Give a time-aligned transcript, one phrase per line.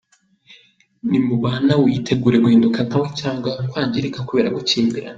[1.09, 5.09] Nimubana witegure guhinduka nka we cyangwa kwangirika kubera gukimbirana.